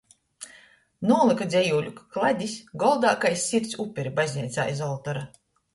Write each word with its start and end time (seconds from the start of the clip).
Nūlyka 1.09 1.47
dzejūļu 1.51 1.93
kladis 2.17 2.57
goldā 2.85 3.15
kai 3.27 3.35
sirds 3.47 3.79
uperi 3.87 4.19
bazneicā 4.23 4.69
iz 4.75 4.85
oltora. 4.93 5.29